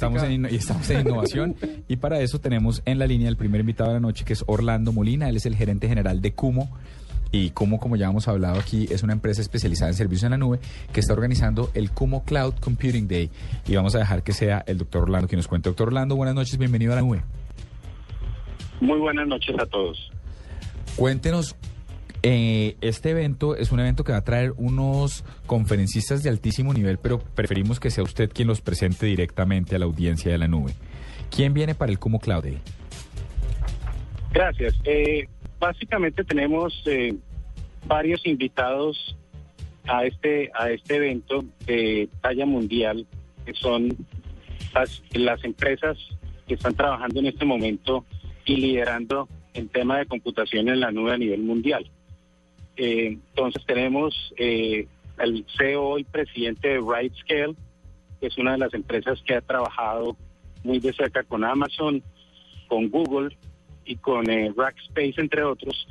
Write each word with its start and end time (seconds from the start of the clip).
Estamos 0.00 0.22
en, 0.22 0.30
inno- 0.30 0.48
y 0.48 0.54
estamos 0.54 0.88
en 0.90 1.00
innovación 1.00 1.56
y 1.88 1.96
para 1.96 2.20
eso 2.20 2.38
tenemos 2.38 2.82
en 2.84 3.00
la 3.00 3.06
línea 3.08 3.28
el 3.28 3.36
primer 3.36 3.62
invitado 3.62 3.90
de 3.90 3.94
la 3.94 4.00
noche 4.00 4.24
que 4.24 4.32
es 4.32 4.44
Orlando 4.46 4.92
Molina, 4.92 5.28
él 5.28 5.36
es 5.36 5.44
el 5.44 5.56
gerente 5.56 5.88
general 5.88 6.22
de 6.22 6.34
Cumo 6.34 6.70
y 7.32 7.50
Cumo, 7.50 7.80
como 7.80 7.96
ya 7.96 8.06
hemos 8.06 8.28
hablado 8.28 8.60
aquí, 8.60 8.86
es 8.92 9.02
una 9.02 9.12
empresa 9.12 9.40
especializada 9.40 9.90
en 9.90 9.96
servicios 9.96 10.22
en 10.26 10.30
la 10.30 10.36
nube 10.38 10.60
que 10.92 11.00
está 11.00 11.14
organizando 11.14 11.72
el 11.74 11.90
Cumo 11.90 12.22
Cloud 12.24 12.54
Computing 12.60 13.08
Day 13.08 13.28
y 13.66 13.74
vamos 13.74 13.96
a 13.96 13.98
dejar 13.98 14.22
que 14.22 14.32
sea 14.32 14.62
el 14.68 14.78
doctor 14.78 15.02
Orlando 15.02 15.26
quien 15.26 15.38
nos 15.38 15.48
cuente. 15.48 15.68
Doctor 15.68 15.88
Orlando, 15.88 16.14
buenas 16.14 16.36
noches, 16.36 16.56
bienvenido 16.58 16.92
a 16.92 16.94
la 16.94 17.02
nube. 17.02 17.22
Muy 18.80 19.00
buenas 19.00 19.26
noches 19.26 19.56
a 19.60 19.66
todos. 19.66 20.12
Cuéntenos, 20.94 21.56
eh, 22.22 22.76
este 22.80 23.10
evento 23.10 23.54
es 23.56 23.70
un 23.70 23.80
evento 23.80 24.04
que 24.04 24.12
va 24.12 24.18
a 24.18 24.24
traer 24.24 24.52
unos 24.56 25.24
conferencistas 25.46 26.22
de 26.22 26.30
altísimo 26.30 26.72
nivel, 26.74 26.98
pero 26.98 27.18
preferimos 27.18 27.78
que 27.78 27.90
sea 27.90 28.04
usted 28.04 28.30
quien 28.30 28.48
los 28.48 28.60
presente 28.60 29.06
directamente 29.06 29.76
a 29.76 29.78
la 29.78 29.84
audiencia 29.84 30.32
de 30.32 30.38
la 30.38 30.48
nube. 30.48 30.72
¿Quién 31.34 31.54
viene 31.54 31.74
para 31.74 31.92
el 31.92 31.98
Cumo 31.98 32.18
Cloud 32.18 32.44
Day? 32.44 32.58
Gracias. 34.32 34.74
Eh, 34.84 35.28
básicamente 35.58 36.24
tenemos 36.24 36.82
eh, 36.86 37.14
varios 37.86 38.24
invitados 38.26 39.16
a 39.86 40.04
este 40.04 40.50
a 40.54 40.70
este 40.70 40.96
evento 40.96 41.44
de 41.66 42.08
talla 42.20 42.44
mundial, 42.44 43.06
que 43.46 43.54
son 43.54 43.96
las, 44.74 45.02
las 45.12 45.42
empresas 45.44 45.96
que 46.46 46.54
están 46.54 46.74
trabajando 46.74 47.20
en 47.20 47.26
este 47.26 47.44
momento 47.44 48.04
y 48.44 48.56
liderando 48.56 49.28
el 49.54 49.68
tema 49.70 49.98
de 49.98 50.06
computación 50.06 50.68
en 50.68 50.80
la 50.80 50.90
nube 50.90 51.12
a 51.12 51.18
nivel 51.18 51.42
mundial. 51.42 51.90
Eh, 52.78 53.18
entonces 53.30 53.66
tenemos 53.66 54.32
eh, 54.36 54.86
al 55.18 55.44
CEO 55.56 55.98
y 55.98 56.04
presidente 56.04 56.68
de 56.68 56.80
RightScale, 56.80 57.56
que 58.20 58.28
es 58.28 58.38
una 58.38 58.52
de 58.52 58.58
las 58.58 58.72
empresas 58.72 59.20
que 59.26 59.34
ha 59.34 59.40
trabajado 59.40 60.16
muy 60.62 60.78
de 60.78 60.92
cerca 60.92 61.24
con 61.24 61.44
Amazon, 61.44 62.02
con 62.68 62.88
Google 62.88 63.36
y 63.84 63.96
con 63.96 64.30
eh, 64.30 64.52
Rackspace, 64.56 65.14
entre 65.16 65.42
otros, 65.42 65.88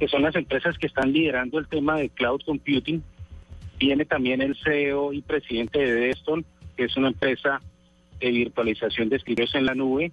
que 0.00 0.08
son 0.08 0.22
las 0.22 0.34
empresas 0.34 0.76
que 0.78 0.88
están 0.88 1.12
liderando 1.12 1.60
el 1.60 1.68
tema 1.68 1.96
de 1.96 2.08
cloud 2.08 2.40
computing. 2.44 3.02
Viene 3.78 4.04
también 4.04 4.42
el 4.42 4.56
CEO 4.56 5.12
y 5.12 5.22
presidente 5.22 5.78
de 5.78 5.92
Deston, 5.92 6.44
que 6.76 6.84
es 6.84 6.96
una 6.96 7.08
empresa 7.08 7.60
de 8.18 8.30
virtualización 8.30 9.08
de 9.08 9.16
escritorios 9.16 9.54
en 9.54 9.66
la 9.66 9.74
nube. 9.74 10.10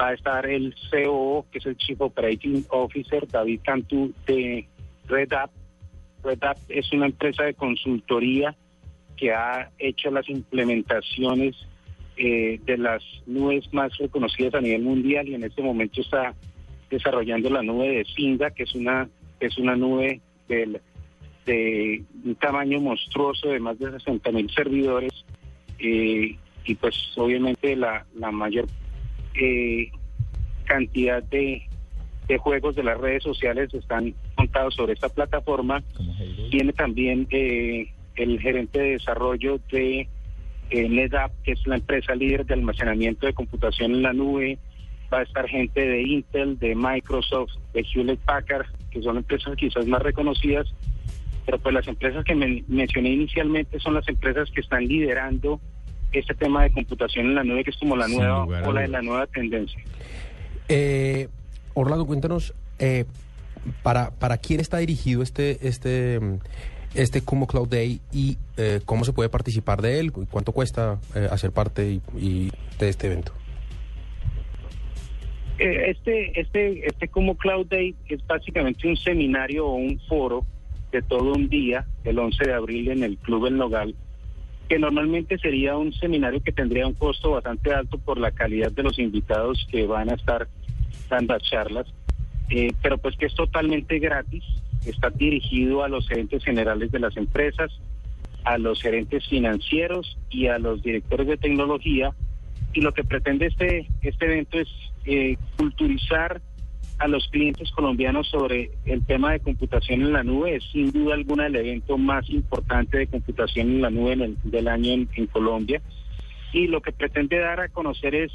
Va 0.00 0.08
a 0.08 0.14
estar 0.14 0.46
el 0.46 0.74
COO, 0.90 1.44
que 1.50 1.58
es 1.58 1.66
el 1.66 1.76
Chief 1.76 2.00
Operating 2.00 2.64
Officer, 2.70 3.26
David 3.26 3.60
Cantú, 3.64 4.12
de 4.26 4.66
Red 5.08 5.32
App. 5.32 5.50
Red 6.24 6.42
App 6.44 6.58
es 6.68 6.92
una 6.92 7.06
empresa 7.06 7.44
de 7.44 7.54
consultoría 7.54 8.54
que 9.16 9.32
ha 9.32 9.70
hecho 9.78 10.10
las 10.10 10.28
implementaciones 10.28 11.56
eh, 12.16 12.60
de 12.64 12.76
las 12.78 13.02
nubes 13.26 13.72
más 13.72 13.96
reconocidas 13.98 14.54
a 14.54 14.60
nivel 14.60 14.82
mundial 14.82 15.28
y 15.28 15.34
en 15.34 15.44
este 15.44 15.62
momento 15.62 16.00
está 16.00 16.34
desarrollando 16.90 17.48
la 17.50 17.62
nube 17.62 17.88
de 17.88 18.04
Singa, 18.04 18.50
que 18.50 18.64
es 18.64 18.74
una 18.74 19.08
es 19.40 19.56
una 19.58 19.74
nube 19.74 20.20
del- 20.48 20.80
de 21.46 22.04
un 22.24 22.34
tamaño 22.36 22.80
monstruoso 22.80 23.48
de 23.48 23.58
más 23.58 23.76
de 23.78 23.90
60 23.90 24.30
mil 24.30 24.48
servidores 24.50 25.24
eh, 25.80 26.36
y 26.64 26.74
pues 26.76 26.94
obviamente 27.16 27.74
la, 27.74 28.06
la 28.14 28.30
mayor 28.30 28.66
eh, 29.34 29.90
cantidad 30.64 31.20
de, 31.24 31.62
de 32.28 32.38
juegos 32.38 32.74
de 32.76 32.84
las 32.84 32.98
redes 32.98 33.22
sociales 33.22 33.72
están 33.74 34.14
montados 34.36 34.74
sobre 34.74 34.92
esta 34.94 35.08
plataforma. 35.08 35.82
Tiene 36.50 36.72
también 36.72 37.26
eh, 37.30 37.92
el 38.16 38.40
gerente 38.40 38.78
de 38.80 38.90
desarrollo 38.92 39.58
de 39.70 40.08
eh, 40.70 40.88
NetApp, 40.88 41.32
que 41.44 41.52
es 41.52 41.66
la 41.66 41.76
empresa 41.76 42.14
líder 42.14 42.46
de 42.46 42.54
almacenamiento 42.54 43.26
de 43.26 43.32
computación 43.34 43.92
en 43.92 44.02
la 44.02 44.12
nube. 44.12 44.58
Va 45.12 45.18
a 45.18 45.22
estar 45.22 45.46
gente 45.48 45.86
de 45.86 46.02
Intel, 46.02 46.58
de 46.58 46.74
Microsoft, 46.74 47.50
de 47.74 47.84
Hewlett 47.92 48.20
Packard, 48.20 48.66
que 48.90 49.02
son 49.02 49.18
empresas 49.18 49.54
quizás 49.56 49.86
más 49.86 50.00
reconocidas. 50.02 50.66
Pero 51.44 51.58
pues 51.58 51.74
las 51.74 51.88
empresas 51.88 52.24
que 52.24 52.34
men- 52.34 52.64
mencioné 52.68 53.10
inicialmente 53.10 53.78
son 53.80 53.94
las 53.94 54.08
empresas 54.08 54.48
que 54.52 54.60
están 54.60 54.86
liderando 54.86 55.60
este 56.12 56.34
tema 56.34 56.62
de 56.62 56.70
computación 56.72 57.26
en 57.26 57.34
la 57.34 57.42
nube, 57.44 57.64
que 57.64 57.70
es 57.70 57.76
como 57.78 57.96
la 57.96 58.06
Sin 58.06 58.18
nueva 58.18 58.46
ola 58.68 58.80
de 58.82 58.88
la 58.88 59.02
nueva 59.02 59.26
tendencia. 59.26 59.82
Orlando, 61.74 62.06
cuéntanos, 62.06 62.54
eh, 62.78 63.04
para, 63.82 64.10
¿para 64.10 64.38
quién 64.38 64.60
está 64.60 64.78
dirigido 64.78 65.22
este, 65.22 65.66
este, 65.66 66.20
este 66.94 67.22
Kumo 67.22 67.46
Cloud 67.46 67.68
Day 67.68 68.00
y 68.12 68.36
eh, 68.56 68.80
cómo 68.84 69.04
se 69.04 69.12
puede 69.12 69.28
participar 69.28 69.82
de 69.82 70.00
él? 70.00 70.12
y 70.16 70.26
¿Cuánto 70.26 70.52
cuesta 70.52 70.98
eh, 71.14 71.28
hacer 71.30 71.52
parte 71.52 72.00
y, 72.18 72.50
de 72.78 72.88
este 72.88 73.06
evento? 73.06 73.32
Eh, 75.58 75.90
Este, 75.90 76.40
este, 76.40 76.86
este 76.86 77.08
como 77.08 77.36
Cloud 77.36 77.66
Day 77.66 77.94
es 78.08 78.26
básicamente 78.26 78.88
un 78.88 78.96
seminario 78.96 79.66
o 79.66 79.74
un 79.74 79.98
foro 80.08 80.44
de 80.90 81.02
todo 81.02 81.32
un 81.32 81.48
día, 81.48 81.86
el 82.04 82.18
11 82.18 82.44
de 82.44 82.52
abril 82.52 82.90
en 82.90 83.02
el 83.02 83.16
Club 83.16 83.46
El 83.46 83.56
Nogal, 83.56 83.94
que 84.68 84.78
normalmente 84.78 85.38
sería 85.38 85.76
un 85.76 85.92
seminario 85.94 86.42
que 86.42 86.52
tendría 86.52 86.86
un 86.86 86.94
costo 86.94 87.30
bastante 87.30 87.72
alto 87.72 87.98
por 87.98 88.18
la 88.18 88.30
calidad 88.30 88.72
de 88.72 88.82
los 88.82 88.98
invitados 88.98 89.66
que 89.70 89.86
van 89.86 90.10
a 90.10 90.14
estar 90.14 90.48
dando 91.08 91.34
las 91.34 91.42
charlas, 91.42 91.86
eh, 92.50 92.72
pero 92.82 92.98
pues 92.98 93.16
que 93.16 93.26
es 93.26 93.34
totalmente 93.34 93.98
gratis, 93.98 94.44
está 94.86 95.10
dirigido 95.10 95.84
a 95.84 95.88
los 95.88 96.08
gerentes 96.08 96.44
generales 96.44 96.90
de 96.90 96.98
las 96.98 97.16
empresas, 97.16 97.70
a 98.44 98.58
los 98.58 98.80
gerentes 98.82 99.26
financieros 99.28 100.18
y 100.30 100.46
a 100.48 100.58
los 100.58 100.82
directores 100.82 101.26
de 101.28 101.36
tecnología 101.36 102.10
y 102.74 102.80
lo 102.80 102.92
que 102.92 103.04
pretende 103.04 103.46
este 103.46 103.86
este 104.02 104.24
evento 104.24 104.58
es 104.58 104.68
eh, 105.04 105.36
culturizar 105.56 106.40
a 106.98 107.06
los 107.08 107.26
clientes 107.28 107.70
colombianos 107.72 108.28
sobre 108.28 108.70
el 108.84 109.04
tema 109.04 109.32
de 109.32 109.40
computación 109.40 110.02
en 110.02 110.12
la 110.12 110.22
nube. 110.22 110.56
Es 110.56 110.64
sin 110.72 110.92
duda 110.92 111.14
alguna 111.14 111.46
el 111.46 111.56
evento 111.56 111.98
más 111.98 112.28
importante 112.30 112.96
de 112.98 113.06
computación 113.08 113.70
en 113.70 113.82
la 113.82 113.90
nube 113.90 114.12
en 114.12 114.20
el- 114.22 114.36
del 114.44 114.68
año 114.68 114.92
en, 114.92 115.08
en 115.16 115.26
Colombia. 115.26 115.82
Y 116.52 116.66
lo 116.68 116.80
que 116.80 116.92
pretende 116.92 117.38
dar 117.38 117.60
a 117.60 117.68
conocer 117.68 118.14
es 118.14 118.30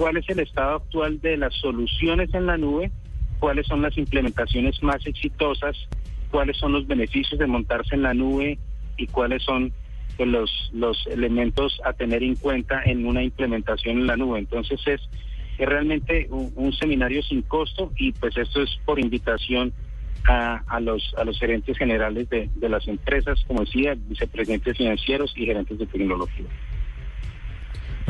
cuál 0.00 0.16
es 0.16 0.26
el 0.30 0.38
estado 0.38 0.76
actual 0.76 1.20
de 1.20 1.36
las 1.36 1.52
soluciones 1.56 2.32
en 2.32 2.46
la 2.46 2.56
nube, 2.56 2.90
cuáles 3.38 3.66
son 3.66 3.82
las 3.82 3.98
implementaciones 3.98 4.82
más 4.82 5.06
exitosas, 5.06 5.76
cuáles 6.30 6.56
son 6.56 6.72
los 6.72 6.86
beneficios 6.86 7.38
de 7.38 7.46
montarse 7.46 7.96
en 7.96 8.04
la 8.04 8.14
nube 8.14 8.58
y 8.96 9.06
cuáles 9.08 9.42
son 9.42 9.74
pues, 10.16 10.26
los, 10.26 10.70
los 10.72 11.06
elementos 11.06 11.78
a 11.84 11.92
tener 11.92 12.22
en 12.22 12.34
cuenta 12.36 12.80
en 12.82 13.06
una 13.06 13.22
implementación 13.22 13.98
en 13.98 14.06
la 14.06 14.16
nube. 14.16 14.38
Entonces 14.38 14.80
es, 14.86 15.02
es 15.58 15.68
realmente 15.68 16.28
un, 16.30 16.50
un 16.56 16.72
seminario 16.72 17.22
sin 17.22 17.42
costo 17.42 17.92
y 17.98 18.12
pues 18.12 18.34
esto 18.38 18.62
es 18.62 18.70
por 18.86 18.98
invitación 18.98 19.70
a, 20.26 20.62
a 20.66 20.80
los 20.80 21.14
a 21.18 21.24
los 21.24 21.38
gerentes 21.38 21.76
generales 21.76 22.26
de, 22.30 22.48
de 22.54 22.68
las 22.70 22.88
empresas, 22.88 23.38
como 23.46 23.60
decía, 23.60 23.94
vicepresidentes 24.08 24.78
financieros 24.78 25.34
y 25.36 25.44
gerentes 25.44 25.78
de 25.78 25.86
tecnología. 25.86 26.46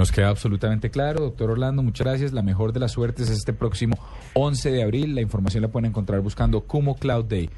Nos 0.00 0.12
queda 0.12 0.30
absolutamente 0.30 0.90
claro, 0.90 1.20
doctor 1.20 1.50
Orlando, 1.50 1.82
muchas 1.82 2.06
gracias. 2.06 2.32
La 2.32 2.40
mejor 2.40 2.72
de 2.72 2.80
las 2.80 2.92
suertes 2.92 3.28
es 3.28 3.36
este 3.36 3.52
próximo 3.52 3.98
11 4.32 4.70
de 4.70 4.82
abril. 4.82 5.14
La 5.14 5.20
información 5.20 5.60
la 5.60 5.68
pueden 5.68 5.90
encontrar 5.90 6.22
buscando 6.22 6.62
Cumo 6.62 6.94
Cloud 6.94 7.26
Day 7.26 7.50